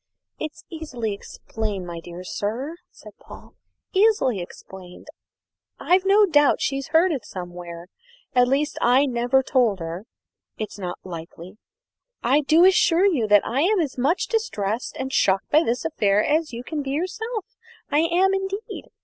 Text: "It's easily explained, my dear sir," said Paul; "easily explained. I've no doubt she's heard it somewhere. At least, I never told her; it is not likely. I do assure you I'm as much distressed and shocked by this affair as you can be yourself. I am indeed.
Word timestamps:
"It's 0.39 0.63
easily 0.71 1.13
explained, 1.13 1.85
my 1.85 1.99
dear 1.99 2.23
sir," 2.23 2.77
said 2.89 3.11
Paul; 3.19 3.53
"easily 3.93 4.39
explained. 4.41 5.07
I've 5.79 6.05
no 6.07 6.25
doubt 6.25 6.59
she's 6.59 6.87
heard 6.87 7.11
it 7.11 7.23
somewhere. 7.23 7.85
At 8.33 8.47
least, 8.47 8.79
I 8.81 9.05
never 9.05 9.43
told 9.43 9.77
her; 9.77 10.05
it 10.57 10.69
is 10.71 10.79
not 10.79 10.97
likely. 11.03 11.59
I 12.23 12.41
do 12.41 12.65
assure 12.65 13.05
you 13.05 13.27
I'm 13.29 13.79
as 13.79 13.95
much 13.99 14.25
distressed 14.25 14.97
and 14.97 15.13
shocked 15.13 15.51
by 15.51 15.61
this 15.61 15.85
affair 15.85 16.23
as 16.23 16.51
you 16.51 16.63
can 16.63 16.81
be 16.81 16.89
yourself. 16.89 17.45
I 17.91 17.99
am 17.99 18.33
indeed. 18.33 18.85